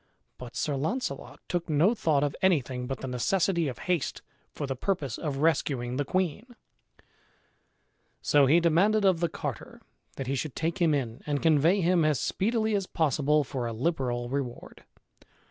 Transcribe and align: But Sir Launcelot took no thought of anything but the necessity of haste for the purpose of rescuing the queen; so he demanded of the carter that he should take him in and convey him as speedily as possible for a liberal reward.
But 0.39 0.55
Sir 0.55 0.75
Launcelot 0.77 1.41
took 1.47 1.69
no 1.69 1.93
thought 1.93 2.23
of 2.23 2.35
anything 2.41 2.87
but 2.87 3.01
the 3.01 3.07
necessity 3.07 3.67
of 3.67 3.77
haste 3.77 4.23
for 4.51 4.65
the 4.65 4.75
purpose 4.75 5.19
of 5.19 5.37
rescuing 5.43 5.97
the 5.97 6.05
queen; 6.05 6.55
so 8.19 8.47
he 8.47 8.59
demanded 8.59 9.05
of 9.05 9.19
the 9.19 9.29
carter 9.29 9.79
that 10.15 10.25
he 10.25 10.33
should 10.33 10.55
take 10.55 10.79
him 10.81 10.95
in 10.95 11.21
and 11.27 11.43
convey 11.43 11.81
him 11.81 12.03
as 12.03 12.19
speedily 12.19 12.73
as 12.73 12.87
possible 12.87 13.43
for 13.43 13.67
a 13.67 13.73
liberal 13.73 14.27
reward. 14.27 14.85